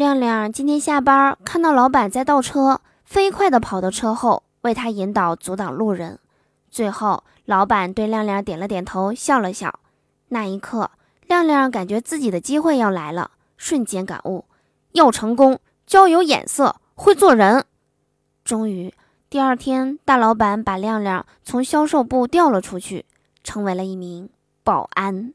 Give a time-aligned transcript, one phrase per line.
[0.00, 6.18] 亮亮今天下班看到老板在倒车，飞快地跑到车后，为他引导阻挡路人。
[6.70, 9.78] 最后，老板对亮亮点了点头，笑了笑。
[10.28, 10.90] 那一刻，
[11.26, 14.46] 亮亮感觉自己的机会要来了，瞬间感悟：
[14.92, 17.66] 要成功就要有眼色，会做人。
[18.42, 18.94] 终于，
[19.28, 23.04] 第二天，大老板把亮亮从销售部调了出去，
[23.44, 24.30] 成为了一名
[24.64, 25.34] 保安。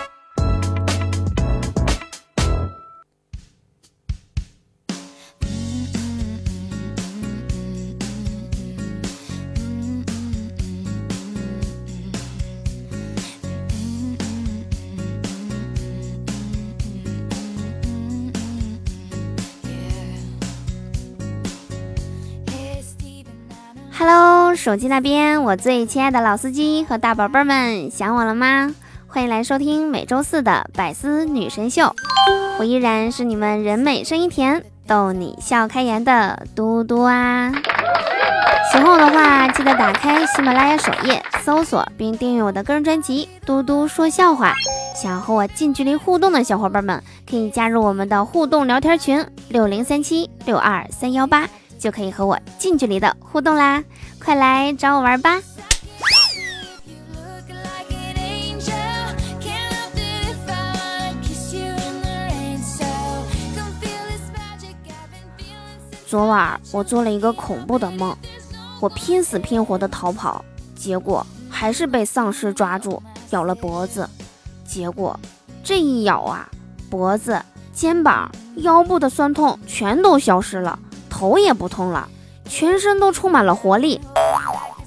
[24.03, 28.73] Hello，手机那边，我最亲爱的老司机和大宝贝们，想我了吗？
[29.07, 31.93] 欢迎来收听每周四的百思女神秀，
[32.57, 37.51] 我依然是你们人美声音甜、逗你笑开颜的嘟嘟啊！
[38.71, 44.51] 喜欢我的话，记得打开喜马拉雅首页搜索并订阅我的个人专辑《嘟嘟说笑话》。
[44.99, 51.47] 想和我近距离互动的小伙伴们，可以加入我们的互动聊天群六零三七六二三幺八。
[51.81, 53.83] 就可以和我近距离的互动啦，
[54.23, 55.41] 快来找我玩吧！
[66.05, 68.15] 昨晚我做了一个恐怖的梦，
[68.79, 74.07] 我拼死拼活的逃跑，结果还是被丧尸抓住，咬了脖子。
[74.63, 75.19] 结果
[75.63, 76.47] 这一咬啊，
[76.91, 77.41] 脖子、
[77.73, 80.77] 肩膀、腰部的酸痛全都消失了。
[81.21, 82.09] 头也不痛了，
[82.45, 84.01] 全身都充满了活力，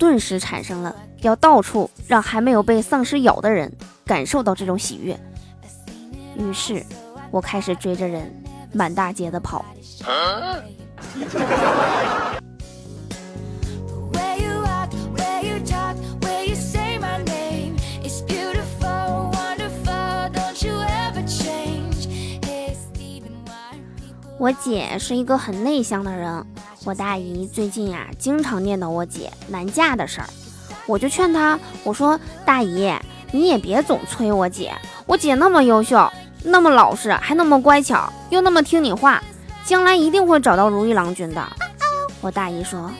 [0.00, 3.72] 顿时产生了要到处让还没有被丧尸咬的人
[4.04, 5.16] 感受到这种喜悦。
[6.36, 6.84] 于是，
[7.30, 8.34] 我开始追着人
[8.72, 9.64] 满大街的跑。
[24.44, 26.44] 我姐是一个很内向的人，
[26.84, 30.28] 我大姨最近呀经常念叨我姐难嫁的事儿，
[30.86, 32.92] 我就劝她，我说大姨
[33.32, 34.74] 你也别总催我姐，
[35.06, 36.12] 我姐那么优秀，
[36.42, 39.22] 那么老实，还那么乖巧，又那么听你话，
[39.64, 41.42] 将来一定会找到如意郎君的。
[42.20, 42.90] 我大姨说，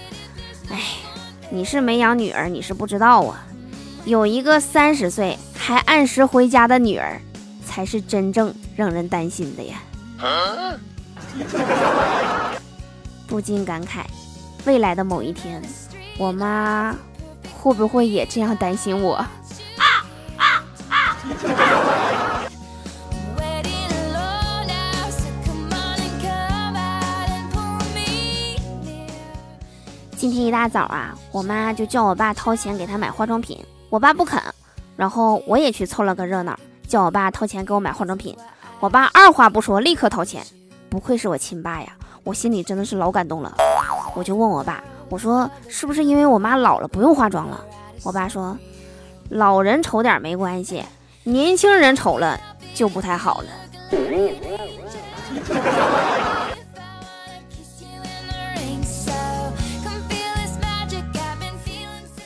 [0.70, 0.80] 哎，
[1.50, 3.44] 你是没养女儿，你是不知道啊，
[4.06, 7.20] 有一个三十岁还按时回家的女儿，
[7.66, 9.82] 才是真正让人担心的呀。
[13.26, 14.04] 不禁感慨，
[14.64, 15.62] 未来的某一天，
[16.18, 16.94] 我妈
[17.52, 19.14] 会不会也这样担心我？
[19.14, 19.30] 啊
[20.36, 21.16] 啊啊
[30.16, 33.58] 今天一大早啊，我妈就叫我爸掏钱给她买化妆品，
[33.90, 34.40] 我爸不肯，
[34.96, 36.58] 然后我也去凑了个热闹，
[36.88, 38.36] 叫我爸掏钱给我买化妆品，
[38.80, 40.42] 我爸二话不说，立刻掏钱。
[40.94, 41.88] 不愧是我亲爸呀，
[42.22, 43.52] 我心里真的是老感动了。
[44.14, 47.64] 我就问我爸，我说是不是因为我妈老了不用化妆了？
[48.04, 48.56] 我爸说，
[49.30, 50.84] 老人丑点没关系，
[51.24, 52.40] 年轻人丑了
[52.76, 53.48] 就不太好了。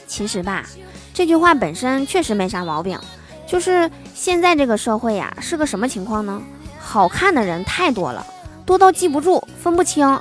[0.07, 0.67] 其实吧，
[1.15, 3.01] 这句话本身确实没啥毛病，
[3.47, 6.43] 就是现在这个社会呀，是个什么情况呢？
[6.79, 8.27] 好看的人太多了。
[8.69, 10.21] 多到记不住、分不清，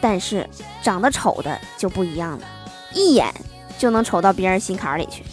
[0.00, 0.48] 但是
[0.84, 2.46] 长得丑的就不一样了，
[2.94, 3.34] 一眼
[3.76, 5.24] 就能瞅到别人心坎里去。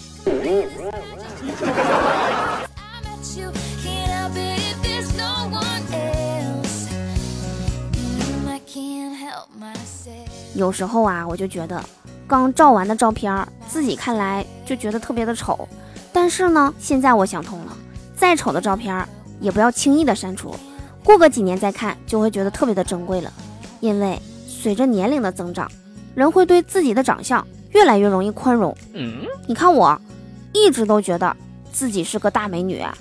[10.55, 11.79] 有时候啊，我就觉得
[12.25, 15.69] 刚照完的照片，自己看来就觉得特别的丑，
[16.11, 17.77] 但是呢，现在我想通了，
[18.15, 19.07] 再丑的照片
[19.39, 20.55] 也不要轻易的删除。
[21.05, 23.31] 过个几年再看，就会觉得特别的珍贵了。
[23.79, 25.71] 因为随着年龄的增长，
[26.15, 28.75] 人会对自己的长相越来越容易宽容。
[29.47, 30.01] 你看我，
[30.51, 31.37] 一直都觉得
[31.71, 32.97] 自己是个大美女啊。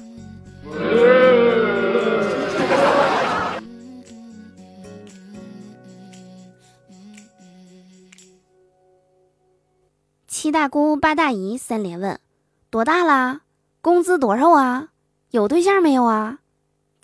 [10.28, 12.20] 七大姑八大姨三连问：
[12.68, 13.40] 多大啦？
[13.80, 14.88] 工资多少啊？
[15.30, 16.40] 有对象没有啊？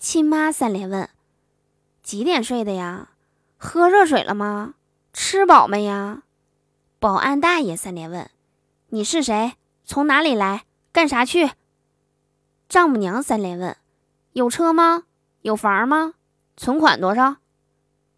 [0.01, 1.07] 亲妈三连问：
[2.01, 3.09] 几点睡的呀？
[3.55, 4.73] 喝热水了吗？
[5.13, 6.23] 吃饱没呀？
[6.97, 8.27] 保安大爷三连问
[8.89, 9.53] ：“你是谁？
[9.83, 10.65] 从哪里来？
[10.91, 11.51] 干啥去？”
[12.67, 13.77] 丈母娘三连问
[14.33, 15.03] ：“有车吗？
[15.43, 16.15] 有房吗？
[16.57, 17.35] 存款多少？”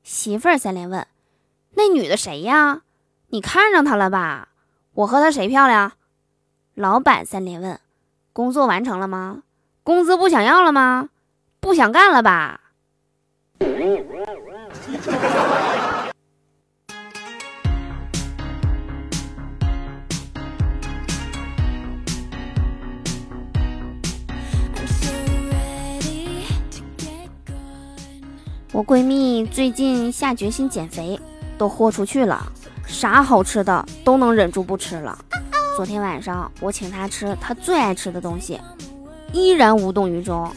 [0.03, 1.05] 媳妇儿三连问
[1.75, 2.83] ：“那女的谁呀？
[3.27, 4.47] 你看上她了吧？
[4.93, 5.91] 我和她谁漂亮？”
[6.75, 7.77] 老板三连问
[8.31, 9.43] ：“工作完成了吗？
[9.83, 11.09] 工资不想要了吗？
[11.63, 12.59] 不想干了吧？”
[28.73, 31.17] 我闺蜜最近下决心减肥，
[31.57, 32.51] 都豁出去了，
[32.85, 35.17] 啥好吃的都能忍住不吃了。
[35.77, 38.59] 昨天晚上我请她吃她最爱吃的东西，
[39.31, 40.51] 依然无动于衷。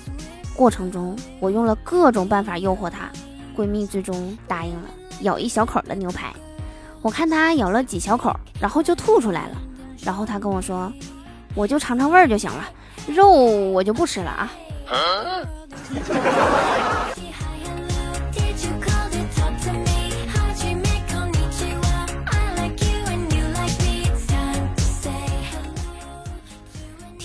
[0.56, 3.10] 过程中我用了各种办法诱惑她，
[3.56, 4.88] 闺蜜最终答应了，
[5.20, 6.32] 咬一小口的牛排。
[7.02, 9.56] 我看她咬了几小口，然后就吐出来了。
[10.02, 10.90] 然后她跟我说
[11.54, 12.64] ：“我就尝尝味儿就行了，
[13.06, 14.50] 肉我就不吃了啊。”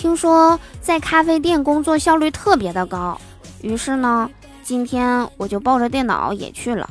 [0.02, 3.16] 听说在咖啡店工作效率特别的高，
[3.60, 4.28] 于是呢，
[4.60, 6.90] 今天我就抱着电脑也去了。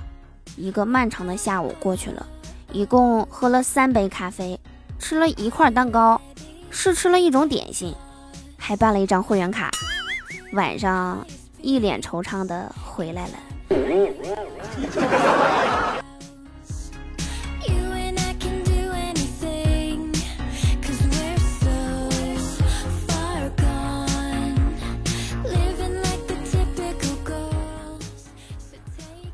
[0.56, 2.26] 一个漫长的下午过去了，
[2.72, 4.58] 一共喝了三杯咖啡，
[4.98, 6.22] 吃了一块蛋糕，
[6.70, 7.94] 试吃了一种点心，
[8.58, 9.70] 还办了一张会员卡。
[10.54, 11.28] 晚上
[11.60, 13.34] 一脸惆怅的回来了。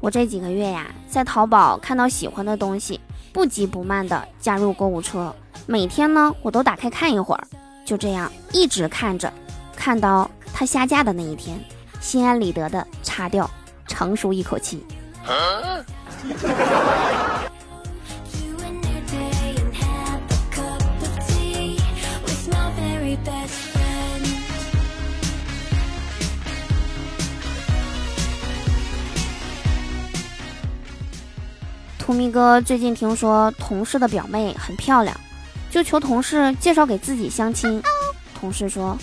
[0.08, 2.98] 我这几个月呀，在淘宝看到喜欢的东西，
[3.34, 5.36] 不急不慢的加入购物车。
[5.66, 7.44] 每天呢，我都打开看一会儿，
[7.86, 9.30] 就这样一直看着，
[9.76, 11.60] 看到它下架的那一天，
[12.00, 13.52] 心安理得的擦掉，
[13.86, 14.82] 长舒一口气。
[32.08, 35.14] 图咪哥最近听说同事的表妹很漂亮，
[35.70, 37.84] 就求同事介绍给自己相亲。
[38.34, 38.98] 同事说：“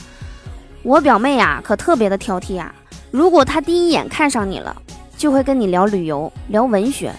[0.83, 2.75] 我表妹呀，可特别的挑剔啊。
[3.11, 4.75] 如果她第一眼看上你了，
[5.19, 7.11] 就会跟你聊旅游、聊文学；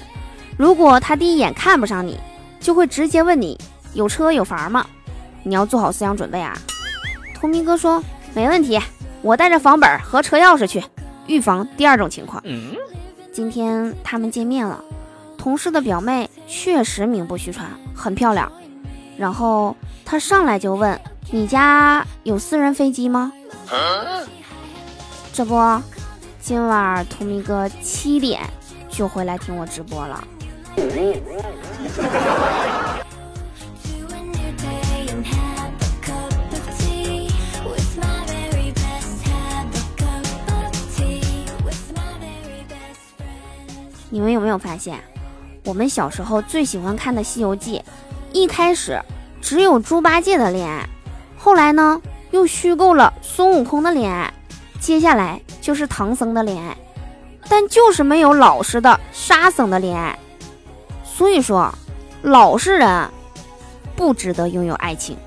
[0.58, 2.20] 如果她第一眼看不上你，
[2.60, 3.56] 就会直接问你
[3.94, 4.88] 有车有房吗？
[5.44, 6.58] 你要做好思想准备啊。”
[7.40, 8.04] 图咪哥说
[8.34, 8.82] ：“没问题，
[9.22, 10.84] 我带着房本和车钥匙去，
[11.28, 12.44] 预防第二种情况。”
[13.32, 14.84] 今天他们见面了。
[15.46, 18.52] 同事的表妹确实名不虚传，很漂亮。
[19.16, 21.00] 然后他上来就问
[21.30, 23.32] ：“你家有私人飞机吗？”
[25.32, 25.56] 这不，
[26.42, 28.42] 今晚图咪哥七点
[28.90, 30.28] 就回来听我直播了。
[44.10, 45.00] 你们有没有发现？
[45.66, 47.80] 我们小时候最喜欢看的《西游记》，
[48.32, 49.02] 一开始
[49.42, 50.88] 只有猪八戒的恋爱，
[51.38, 54.32] 后来呢又虚构了孙悟空的恋爱，
[54.80, 56.78] 接下来就是唐僧的恋爱，
[57.50, 60.18] 但就是没有老实的沙僧的恋爱。
[61.04, 61.74] 所以说，
[62.22, 63.10] 老实人
[63.96, 65.18] 不值得拥有爱情。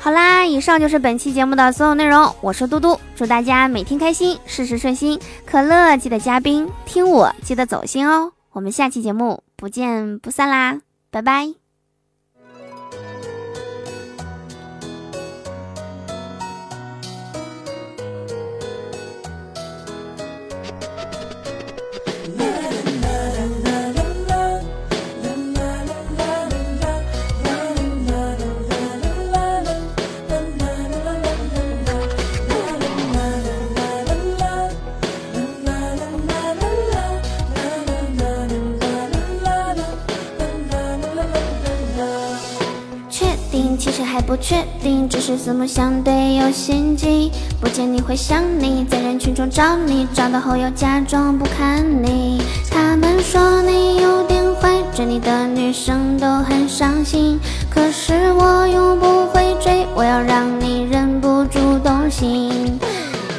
[0.00, 2.34] 好啦，以上就是本期节目的所有内容。
[2.40, 5.20] 我是嘟嘟，祝大家每天开心，事事顺心。
[5.44, 8.32] 可乐记得加冰，听我记得走心哦。
[8.52, 11.67] 我们下期节目不见不散啦，拜拜。
[43.78, 47.30] 其实还不确定，只是四目相对有心悸。
[47.60, 52.42] 不见你会想你，在人群中找你，找到后又假装不看你。
[52.70, 57.38] 他们说你有点坏，追你的女生都很伤心。
[57.70, 61.78] 可是我又不会追，我要让你忍不住。
[61.84, 62.78] 动心。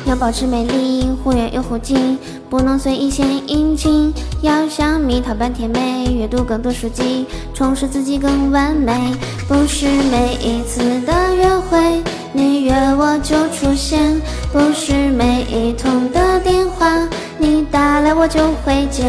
[0.05, 2.17] 要保持美丽，忽远又忽近，
[2.49, 4.13] 不能随意献殷勤。
[4.41, 9.13] 要像蜜桃般甜美，阅读更多书籍，充实自己更完美。
[9.47, 14.21] 不是每一次的约会，你约我就出现；
[14.53, 19.03] 不是每一通的电话，你打来我就会接。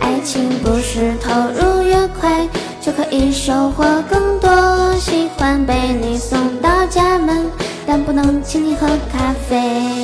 [0.00, 2.46] 爱情不是投入越快，
[2.80, 4.94] 就可以收获更多。
[4.96, 7.46] 喜欢被你送到家门，
[7.84, 9.97] 但不能请你喝咖啡。